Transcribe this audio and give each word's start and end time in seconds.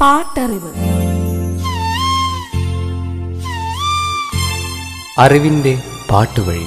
പാട്ടറിവ്. 0.00 0.72
അറിവിന്റെ 5.18 5.82
പാട്ടുവഴി. 6.10 6.66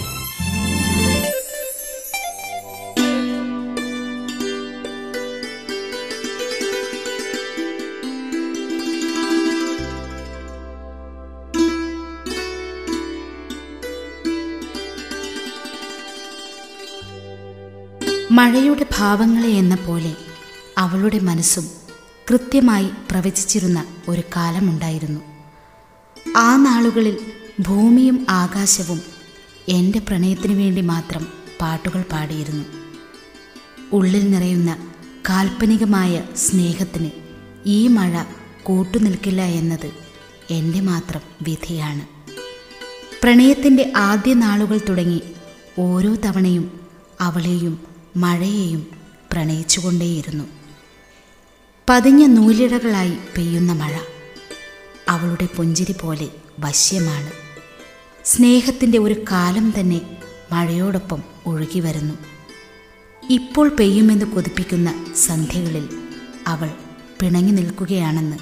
മഴയുടെ 18.31 18.85
ഭാവങ്ങളെ 18.97 19.47
എന്ന 19.47 19.75
പോലെ 19.75 20.15
അവളുടെ 20.77 21.19
മനസ്സും 21.19 21.82
കൃത്യമായി 22.29 22.89
പ്രവചിച്ചിരുന്ന 23.11 23.85
ഒരു 24.07 24.21
കാലമുണ്ടായിരുന്നു. 24.35 25.21
ആ 26.37 26.55
നാളുകളിൽ 26.55 27.17
ഭൂമിയും 27.59 28.25
ആകാശവും 28.29 29.01
എന്റെ 29.69 29.99
പ്രണയത്തിനു 29.99 30.53
വേണ്ടി 30.53 30.81
മാത്രം 30.81 31.27
പാട്ടുകൾ 31.61 32.01
പാടിയിരുന്നു. 32.01 32.63
ഉള്ളിൽ 33.93 34.31
നിറയുന്ന 34.31 34.93
കാൽപ്പനികമായ 35.29 36.23
സ്നേഹത്തിന് 36.37 37.11
ഈ 37.65 37.87
മഴ 37.87 38.23
കൂട്ടുനിൽക്കില്ല 38.63 39.41
എന്നത് 39.41 39.91
എന്റെ 40.49 40.81
മാത്രം 40.81 41.21
വിധിയാണ്. 41.41 42.01
പ്രണയത്തിന്റെ 43.23 43.93
ആദ്യ 43.95 44.33
നാളുകൾ 44.33 44.79
തുടങ്ങി 44.89 45.21
ഓരോ 45.79 46.15
തവണയും 46.15 46.79
അവളെയും 47.21 47.79
മഴയെയും 48.17 48.87
പ്രണയിച്ചുകൊണ്ടേയിരുന്നു. 49.31 50.62
പതിഞ്ഞ 51.89 52.25
നൂലിഴകളായി 52.25 53.17
പെയ്യുന്ന 53.37 53.71
മഴ 53.71 53.93
അവളുടെ 55.09 55.47
പുഞ്ചിരി 55.55 55.95
പോലെ 56.01 56.29
വശ്യമാണ്. 56.59 57.31
സ്നേഹത്തിന്റെ 58.25 58.97
ഒരു 58.97 59.25
കാലം 59.31 59.73
തന്നെ 59.79 60.01
മഴയോടൊപ്പം 60.51 61.23
ഒഴുകി 61.45 61.79
വരുന്നു. 61.79 62.13
ഇപ്പോൾ 63.29 63.69
പെയ്യുമെന്ന് 63.69 64.25
കൊതിപ്പിക്കുന്ന 64.25 65.15
സന്ധ്യകളിൽ 65.15 65.89
അവൾ 66.47 66.69
പിണങ്ങി 67.21 67.51
നിൽക്കുകയാണെന്ന് 67.51 68.37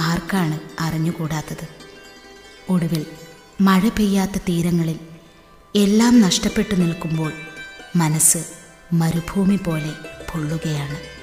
ആർക്കാണ് 0.00 0.60
അറിഞ്ഞുകൂടാത്തത്. 0.80 1.68
ഒടുവിൽ 2.68 3.06
മഴ 3.60 3.88
പെയ്യാത്ത 3.88 4.38
തീരങ്ങളിൽ 4.38 4.98
എല്ലാം 5.76 6.20
നഷ്ടപ്പെട്ടു 6.20 6.74
നിൽക്കുമ്പോൾ 6.74 7.32
മനസ്സ് 7.96 8.38
മരുഭൂമി 8.92 9.56
പോലെ 9.56 9.92
പൊള്ളുകയാണ്. 10.32 11.17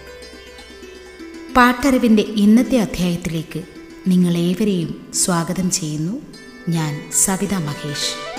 പാട്ടറിവിന്റെ 1.57 2.23
ഇന്നത്തെ 2.23 2.77
അധ്യായത്തിലേക്ക് 2.77 3.61
നിങ്ങളേവരെയും 4.07 5.07
സ്വാഗതം 5.13 5.71
ചെയ്യുന്നു. 5.71 6.21
ഞാൻ 6.69 7.01
സവിത 7.11 7.53
മഹേഷ്. 7.53 8.35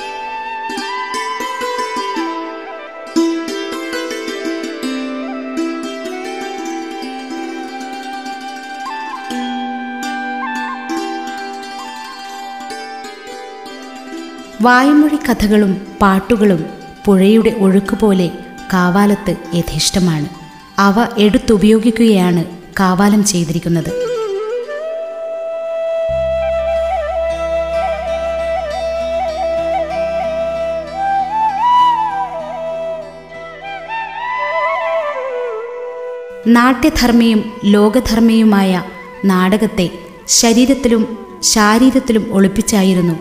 വായ്മൊഴി 14.63 15.17
കഥകളും 15.17 15.87
പാട്ടുകളും 16.03 16.65
പുഴയുടെ 17.07 17.51
ഒഴുക്കുപോലെ 17.51 18.31
കാവാലത്ത് 18.73 19.37
യഥേഷ്ടമാണ്. 19.55 20.29
അവ 20.79 20.95
എടുത്തുപയോഗിക്കുകയാണ് 21.19 22.56
കാവാലം 22.81 23.25
ചെയ്തിരിക്കുന്നത്. 23.25 24.07
നാട്യധർമ്മിയും 36.47 37.53
ലോകധർമ്മിയുമായ 37.65 38.83
നാടകത്തെ 39.25 39.91
ശരീരത്തിലും 40.29 41.19
ശാരീരത്തിലും 41.43 42.29
ഒളിപ്പിച്ചായിരുന്നു 42.33 43.15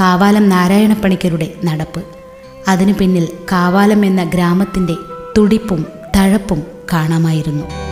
കാവാലം 0.00 0.48
നാരായണപ്പണിക്കരുടെ 0.48 1.54
നടപ്പ്. 1.64 2.04
അതിനു 2.68 2.92
പിന്നിൽ 2.92 3.28
കാവാലം 3.52 4.04
എന്ന 4.04 4.24
ഗ്രാമത്തിന്റെ 4.24 4.94
തുടിപ്പും 5.38 5.86
തഴപ്പും 6.16 6.62
കാണാമായിരുന്നു. 6.92 7.83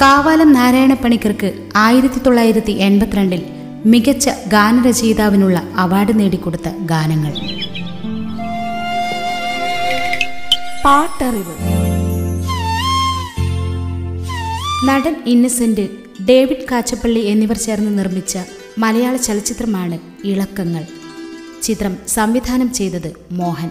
കാവാലം 0.00 0.52
നാരായണപ്പണിക്കർക്ക് 0.52 1.68
ആയിരത്തി 1.76 2.18
തൊള്ളായിരത്തി 2.18 2.70
എൺപത്തിരണ്ടിൽ 2.70 3.42
മികച്ച 3.86 4.30
ഗാനരചയിതാവിനുള്ള 4.46 5.62
അവാർഡ് 5.76 6.18
നേടിക്കൊടുത്ത 6.20 6.68
ഗാനങ്ങൾ. 6.68 7.32
പാട്ടറിവ്. 10.84 11.54
നടൻ 14.84 15.16
ഇന്നസെന്റ് 15.26 15.88
ഡേവിഡ് 16.28 16.68
കാച്ചപ്പള്ളി 16.72 17.20
എന്നിവർ 17.20 17.56
ചേർന്ന് 17.56 17.98
നിർമ്മിച്ച 17.98 18.38
മലയാള 18.78 19.16
ചലച്ചിത്രമാണ് 19.16 19.98
ഇളക്കങ്ങൾ. 20.24 20.86
ചിത്രം 21.62 21.96
സംവിധാനം 22.08 22.72
ചെയ്തത് 22.72 23.12
മോഹൻ. 23.32 23.70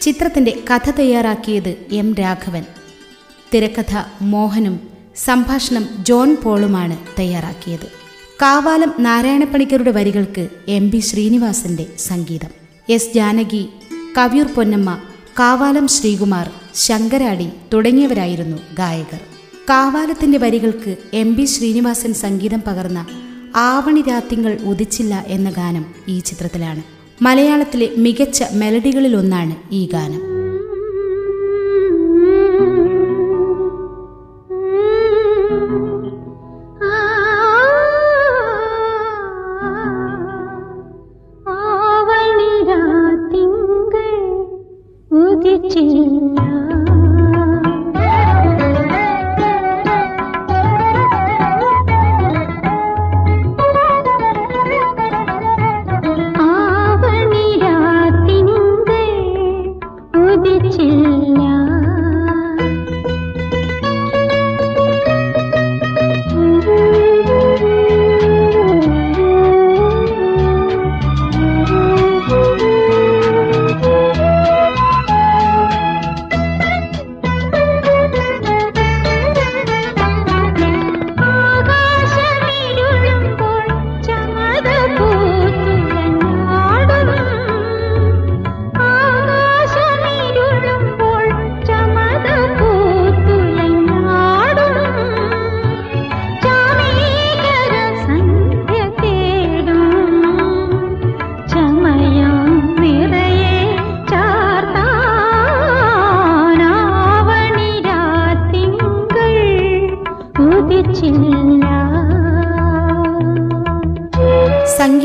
ചിത്രത്തിന്റെ 0.00 0.62
കഥ 0.70 0.90
തയ്യാറാക്കിയത് 0.90 1.76
എം 1.92 2.14
രാഘവൻ. 2.14 2.64
തിരക്കഥ 3.54 4.02
മോഹനും 4.22 4.95
സംഭാഷണം 5.16 5.88
ജോൺ 6.02 6.36
പോളുമാണ് 6.44 6.98
തയ്യാറാക്കിയത്. 7.18 7.86
കാവാലം 8.42 8.94
നാരായണപ്പണിക്കരുടെ 8.98 9.90
വരികൾക്ക് 9.90 10.48
എം 10.68 10.90
ബി 10.90 10.98
ശ്രീനിവാസന്റെ 10.98 11.86
സംഗീതം. 11.98 12.48
എസ് 12.88 13.14
ജാനകി 13.14 13.68
കവിയൂർ 14.18 14.46
പൊന്നമ്മ 14.46 14.98
കാവാലം 15.40 15.88
ശ്രീകുമാർ 15.88 16.50
ശങ്കരാടി 16.74 17.48
തുടങ്ങിയവരായിരുന്നു 17.72 18.56
ഗായകർ. 18.56 19.20
കാവാലത്തിന്റെ 19.70 20.38
വരികൾക്ക് 20.38 20.96
എം 21.14 21.34
ബി 21.34 21.44
ശ്രീനിവാസൻ 21.44 22.14
സംഗീതം 22.14 22.62
പകർന്ന 22.66 23.06
ആവണി 23.56 24.04
രാത്തിങ്ങൾ 24.08 24.58
ഉദിച്ചില്ല 24.64 25.24
എന്ന 25.26 25.50
ഗാനം 25.50 25.94
ഈ 26.08 26.18
ചിത്രത്തിലാണ്. 26.18 26.82
മലയാളത്തിലെ 27.22 27.88
മികച്ച 27.96 28.44
മെലഡികളിലൊന്നാണ് 28.52 29.54
ഈ 29.72 29.88
ഗാനം. 29.92 30.35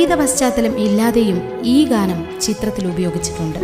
സംഗീത 0.01 0.15
പശ്ചാത്തലം 0.19 0.75
ഇല്ലാതെയും 0.83 1.35
ഈ 1.73 1.75
ഗാനം 1.89 2.19
ചിത്രത്തിൽ 2.45 2.85
ഉപയോഗിച്ചിട്ടുണ്ട്. 2.91 3.59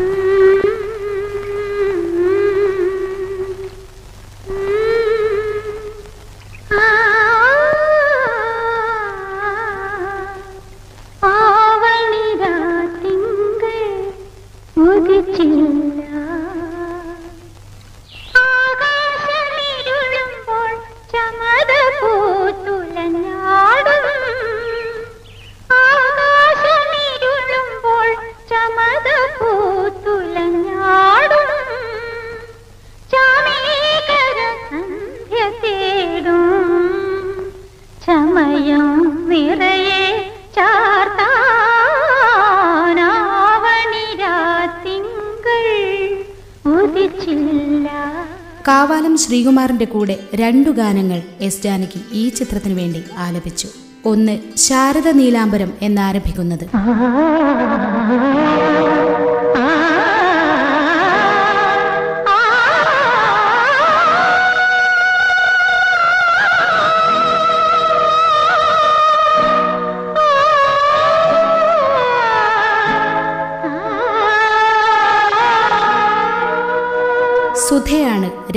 ശ്രീകുമാറിന്റെ 49.37 49.85
കൂടെ 49.85 50.13
രണ്ടു 50.35 50.69
ഗാനങ്ങൾ 50.69 51.19
എസ് 51.41 51.63
ജാനകി 51.63 51.99
ഈ 52.13 52.29
ചിത്രത്തിനു 52.29 52.73
വേണ്ടി 52.73 53.01
ആലപിച്ചു. 53.17 53.67
ഒന്ന് 54.05 54.33
ശാരദ 54.57 55.09
നീലാംബരം 55.09 55.73
എന്നാരംഭിക്കുന്നത്. 55.81 56.65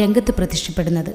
രംഗത്ത് 0.00 0.32
പ്രത്യക്ഷപ്പെടുന്നത് 0.34 1.12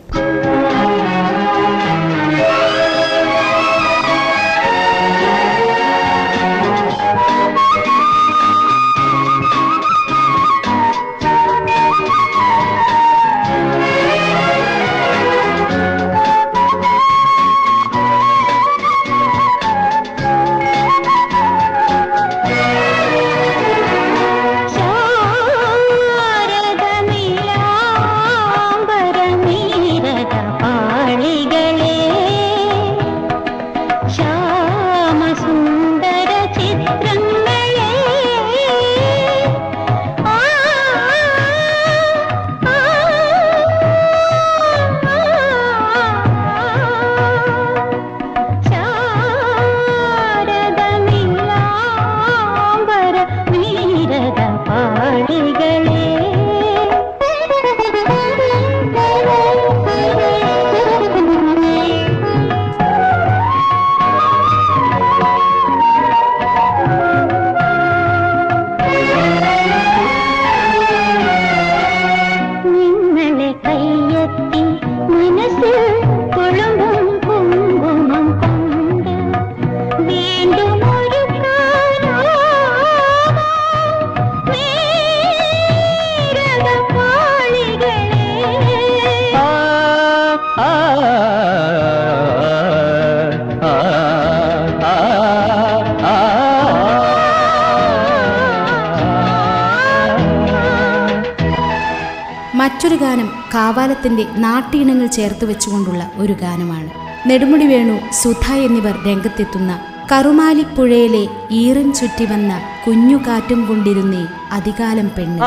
കാവാലത്തിന്റെ 103.55 104.23
നാട്ടീണങ്ങൾ 104.45 105.07
ചേർത്ത് 105.07 105.45
വെച്ചുകൊണ്ടുള്ള 105.45 106.11
ഒരു 106.17 106.33
ഗാനമാണ്. 106.33 106.89
നെടുമുടി 107.29 107.67
വേണു 107.73 107.97
സുധ 108.21 108.45
എന്നിവർ 108.67 108.95
രംഗത്തെത്തുന്ന 109.07 109.71
കറുമാലിപ്പുഴയിലെ 110.11 111.21
ഈറൻ 111.51 111.87
ചുറ്റി 111.93 112.25
വന്ന 112.25 112.51
കുഞ്ഞു 112.87 113.17
കാറ്റും 113.27 113.61
കൊണ്ടിരുന്നേ 113.65 114.23
അധികാലം 114.51 115.07
പെണ്ണ്. 115.17 115.39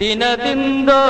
ദിനദിന്തോ 0.00 1.00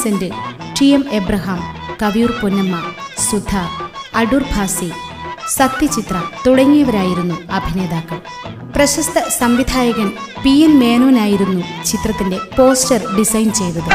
Innocent 0.00 0.28
T 0.76 0.86
M 0.96 1.02
Abraham 1.12 1.58
Kaviyoor 2.02 2.30
Ponnamma 2.40 2.76
Sudha 3.24 3.54
Adoor 4.20 4.44
Bhasi 4.52 4.88
Sathyachitra 5.56 6.16
തുടങ്ങിയവരായിരുന്നു 6.46 7.36
അഭിനേതാക്കൾ. 7.58 8.18
പ്രശസ്ത 8.76 9.18
സംവിധായകൻ 9.38 10.08
പി 10.44 10.54
എൻ 10.66 10.72
മേനോനായിരുന്നു 10.78 11.60
ചിത്രത്തിന്റെ 11.90 12.38
പോസ്റ്റർ 12.56 13.02
ഡിസൈൻ 13.18 13.50
ചെയ്തത്. 13.52 13.90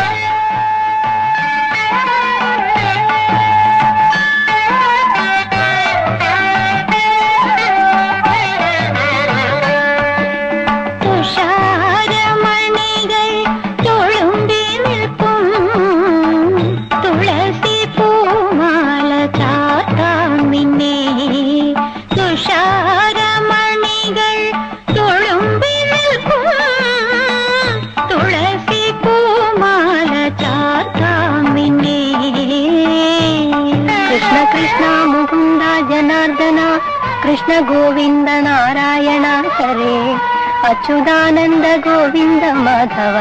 అచ్యుదానంద 40.86 41.68
గోవింద 41.86 42.44
మాధవ 42.66 43.16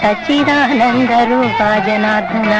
సచ్చిదానంద 0.00 1.12
రూపా 1.30 1.70
జనార్దన. 1.86 2.52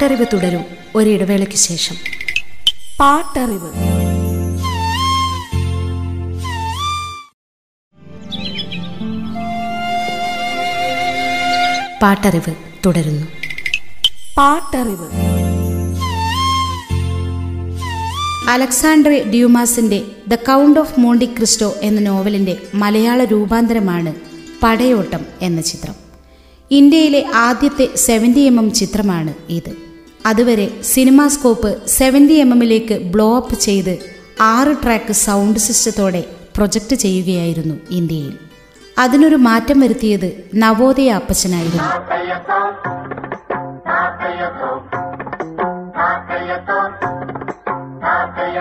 പാട്ടറിവ് 0.00 0.26
തുടരും 0.32 0.64
ഒരിടവേളയ്ക്ക് 0.94 1.54
ശേഷം. 1.54 1.96
പാട്ടറിവ്. 3.00 3.72
പാട്ടറിവ് 12.02 12.54
തുടരുന്നു. 12.86 13.26
പാട്ടറിവ്. 14.36 15.08
Alexander 18.50 19.30
ഡ്യൂമാസിന്റെ 19.30 20.02
the 20.28 20.34
count 20.34 20.80
of 20.80 21.00
Monte 21.00 21.26
Cristo 21.26 21.74
എന്ന 21.82 22.00
നോവലിന്റെ 22.00 22.56
മലയാള 22.74 23.24
രൂപാന്തരമാണ് 23.24 24.14
പടയോട്ടം 24.62 25.26
എന്ന 25.42 25.60
ചിത്രം. 25.60 25.94
ഇന്ത്യയിലെ 26.70 27.26
ആദ്യത്തെ 27.34 27.88
സെവന്റി 27.96 28.40
എം 28.40 28.58
എം 28.58 28.72
ചിത്രമാണ് 28.72 29.34
ഇത്. 29.48 29.89
അതുവരെ 30.26 30.82
സിനിമാസ്കോപ്പ് 30.82 31.86
സെവന്റി 31.86 32.32
എം 32.32 32.50
എമ്മിലേക്ക് 32.50 32.94
ബ്ലോ 33.12 33.36
അപ്പ് 33.36 33.54
ചെയ്ത് 33.54 33.98
ആറ് 34.40 34.76
ട്രാക്ക് 34.82 35.12
സൗണ്ട് 35.12 35.58
സിസ്റ്റത്തോടെ 35.58 36.24
പ്രൊജക്റ്റ് 36.56 36.96
ചെയ്യുകയായിരുന്നു 36.96 37.74
ഇന്ത്യയിൽ. 37.90 38.38
അതിനൊരു 38.98 39.36
മാറ്റം 39.36 39.80
വരുത്തിയത് 39.80 40.50
നവോദയ 40.54 41.10
അപ്പച്ചനായിരുന്നു. 41.10 41.82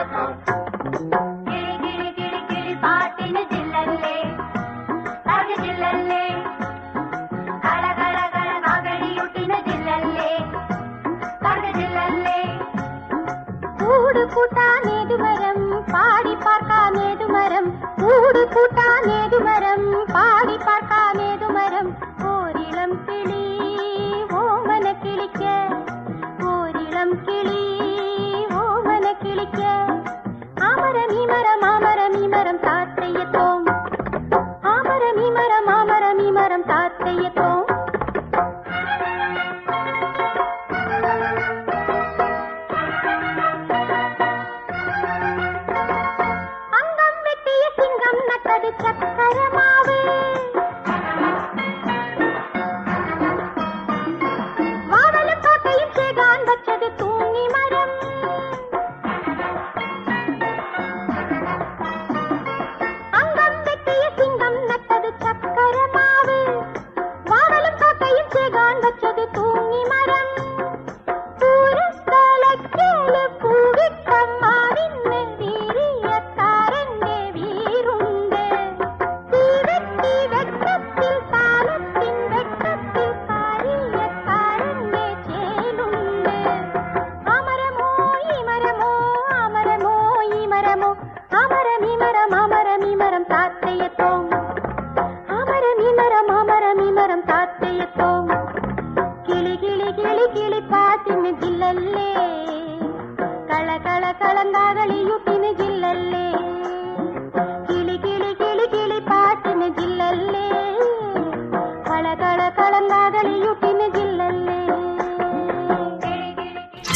കിളി 0.10 0.49
கூட்டா 14.39 14.65
நேது 14.84 15.15
மரம் 15.17 15.63
பாடி 15.89 16.34
பார்க்கா 16.43 16.77
நேது 16.89 17.25
மரம் 17.27 17.67
கூடு 17.98 18.41
கூட்டா 18.53 18.86
நேது 19.08 19.39
மரம் 19.39 19.68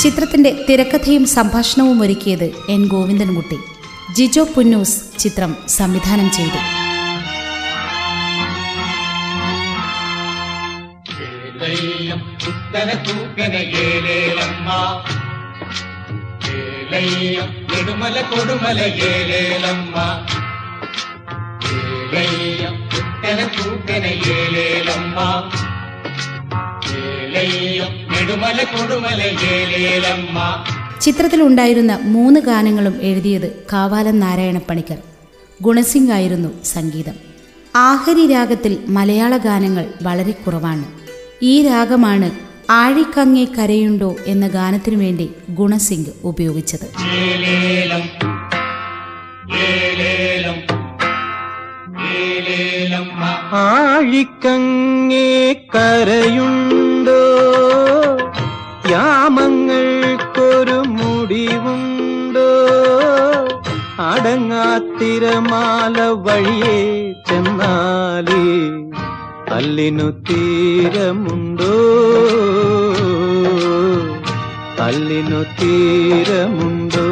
ചിത്രത്തിന്റെ 0.03 0.65
തിരക്കഥയും 0.69 1.25
സംഭാഷണവും 1.25 2.01
ഒരുക്കിയത് 2.01 2.51
എൻ 2.69 2.87
ഗോവിന്ദൻകുട്ടി. 2.87 3.57
ജിജോ 4.13 4.43
പുന്നൂസ് 4.43 5.19
ചിത്രം 5.19 5.55
സംവിധാനം 5.67 6.31
ചെയ്തു. 6.31 6.83
ൂക്കനയേലേലമ്മ 23.63 25.51
ഏലയ്യം 26.97 28.02
നെടുമല 28.23 28.63
കൊടുമല 28.63 29.21
ഏലേലമ്മ 29.53 30.65
ചിത്രത്തിലുണ്ടായിരുന്ന 31.01 31.99
മൂന്ന് 32.03 32.39
ഗാനങ്ങളും 32.39 32.95
എഴുതിയത് 33.01 33.63
കാവാലം 33.73 34.19
നാരായണ 34.19 34.57
പണിക്കർ. 34.57 34.97
ഗുണസിംഗ് 35.61 36.11
ആയിരുന്നു 36.11 36.49
സംഗീതം. 36.63 37.13
ആഹരി 37.75 38.27
രാഗത്തിൽ 38.31 38.77
മലയാള 38.87 39.37
ഗാനങ്ങൾ 39.37 39.85
വളരെ 40.03 40.31
കുറവാണ്. 40.31 40.85
ഈ 41.41 41.61
രാഗമാണ് 41.67 42.31
ആഴിക്കങ്ങേ 42.71 43.45
കരയുണ്ടോ 43.45 44.15
എന്ന 44.27 44.47
ഗാനത്തിനു 44.47 44.97
വേണ്ടി 44.97 45.29
ഗുണസിംഗ് 45.49 46.13
ഉപയോഗിച്ചത്. 46.23 46.87
ഏലേലം 47.15 48.03
ഏലേലം 49.55 50.59
ഏലേലമ്മ 52.15 53.23
ആഴിക്കങ്ങേ 53.65 55.53
കരയുണ്ടോ 55.75 57.19
യാമങ്ങൾക്കൊരു 59.23 60.71
മുടിവുണ്ടോ? 60.71 62.49
അടങ്ങാത്തിരമാല 63.99 66.01
വഴിയേ 66.01 67.13
ചെന്നാലേ 67.29 68.71
അല്ലിനു 69.55 70.03
തീരമുണ്ടോ? 70.03 71.79
അല്ലിനു 74.83 75.43
തീരമുണ്ടോ? 75.61 77.07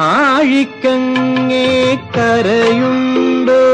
ആഴിക്കങ്ങേ 0.00 2.06
കരയുണ്ടോ? 2.16 3.64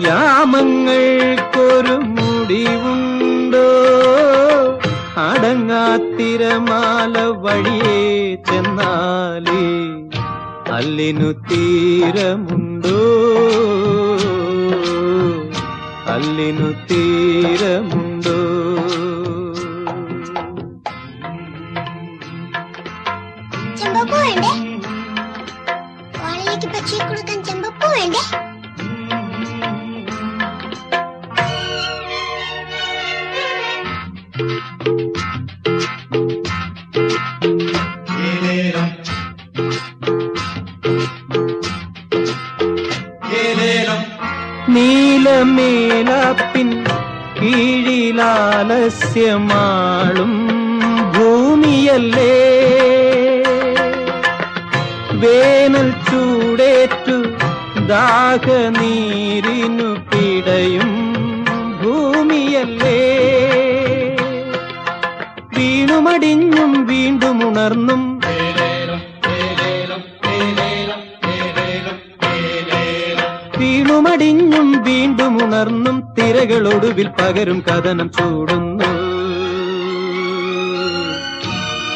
യാമങ്ങൾക്കൊരു 0.00 1.88
മുടിവുണ്ടോ? 1.88 3.15
അടങ്ങാത്തിരമാല 5.98 7.12
വഴിയേ 7.44 8.00
ചെന്നാലേ 8.48 9.62
അല്ലിനു 10.76 11.28
തീരമുണ്ടോ? 11.48 12.98
അല്ലിനു 16.14 16.68
തീരമുണ്ടോ? 16.90 18.36
ചെമ്പപ്പൂ 23.78 24.18
വേണ്ടേ 24.18 24.52
വാളിലേക്ക് 26.16 26.68
പക്ഷി 26.74 26.98
കൊടുക്കാൻ 27.08 27.40
ചെമ്പപ്പൂ 27.44 27.88
വേണ്ടേ 27.94 28.22
കീഴിലാലസ്യമാളും 48.66 50.32
ഭൂമിയല്ലേ? 51.14 52.36
വേനൽ 55.22 55.88
ചൂടേറ്റു 56.08 57.16
ദാഹനീരിനു 57.86 59.88
പിടയും 60.08 60.92
ഭൂമിയല്ലേ? 61.82 63.00
വീണുമടിഞ്ഞും 65.56 66.86
വീണ്ടും 66.86 67.48
ഉണർന്നും 67.48 68.02
വീണുമടിഞ്ഞും 73.58 74.82
വീണ്ടും 74.82 75.44
ഉണർന്നും 75.44 76.02
തിരകളൊടുവിൽ 76.18 77.08
പകരും 77.08 77.62
കഥനം 77.68 78.10
ചൂടുന്നു. 78.10 78.84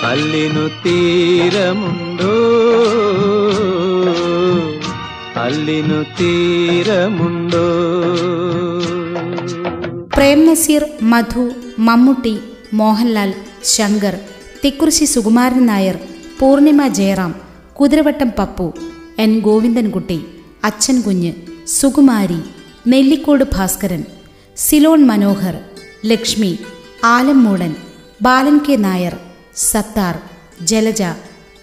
അല്ലിനു 0.07 0.69
തീരമുണ്ടോ? 0.87 2.35
അല്ലിനു 5.37 6.03
തീരമുണ്ടോ? 6.21 7.67
Prem 10.17 10.47
Nazir 10.47 10.85
Madhu 11.03 11.51
Mammootty 11.79 12.39
Mohanlal 12.73 13.35
Shankar 13.65 14.19
Thikkurissy 14.65 15.05
Sukumaran 15.05 15.67
Nair 15.67 15.99
Poornima 16.41 16.89
Jayaram 16.89 17.35
Kuthiravattam 17.81 18.31
Pappu 18.39 18.73
N 19.19 19.41
Govindankutty. 19.41 20.25
Achankunju 21.03 21.33
Sukumari 21.67 22.41
Nellikode 22.87 23.45
Bhaskaran 23.57 24.03
Ceylon 24.57 25.07
Manohar 25.07 25.57
Lakshmi 26.05 26.59
Alummoodan 27.05 27.73
Balan 28.23 28.59
K 28.69 28.77
Nair 28.77 29.15
Sathar 29.57 30.17
Jalaja 30.65 31.03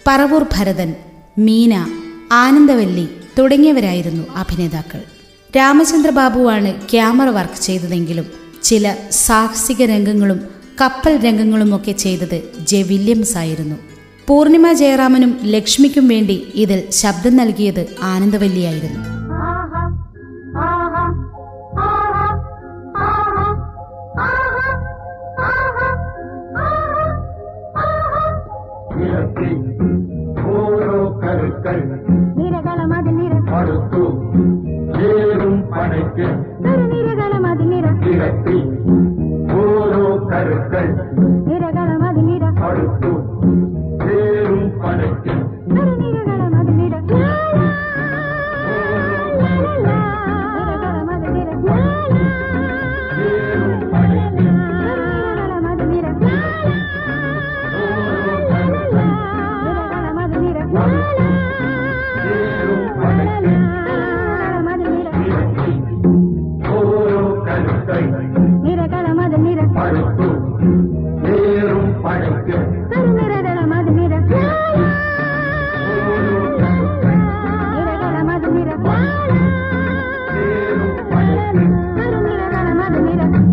Paravoor 0.06 0.46
Bharathan 0.56 0.90
Meena 1.38 1.74
Anandavally 2.32 3.08
തുടങ്ങിയവരായിരുന്നു 3.38 4.26
അഭിനേതാക്കൾ. 4.36 5.00
രാമചന്ദ്രബാബുവാണ് 5.56 6.88
camera 6.90 7.28
work 7.28 7.60
ചെയ്തതെങ്കിലും 7.62 8.26
ചില 8.62 8.86
സാഹസിക 9.10 9.82
രംഗങ്ങളും 9.82 10.40
കപ്പൽ 10.80 11.16
രംഗങ്ങളുമൊക്കെ 11.16 11.92
ചെയ്തത് 11.92 12.38
J 12.58 12.82
Williams 12.82 13.36
ആയിരുന്നു 13.36 13.76
പൂർണിമ 14.28 14.72
ജയറാമനും 14.72 15.30
ലക്ഷ്മിക്കും 15.44 16.08
വേണ്ടി 16.08 16.36
ഇതിൽ 16.54 16.80
ശബ്ദം 16.90 17.34
നൽകിയത് 17.36 17.82
ആനന്ദവല്ലിയായിരുന്നു. 18.02 19.02
ഓരോ 30.48 30.98
കരുക്കൾ 40.30 40.88
നിരകളം 41.44 41.87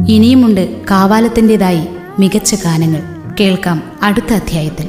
ഇനിയുമുണ്ട് 0.10 0.86
കാവാലത്തിന്റെതായി 0.91 1.88
മികച്ച 2.20 2.56
ഗാനങ്ങൾ. 2.56 3.02
കേൾക്കാം 3.39 4.00
അടുത്ത 4.02 4.34
അധ്യായത്തിൽ. 4.34 4.88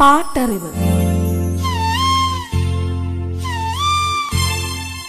പാട്ടറിവ്. 0.00 0.70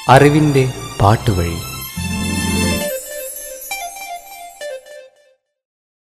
അറിവിന്റെ 0.10 0.74
പാട്ടുവഴി. 1.02 1.75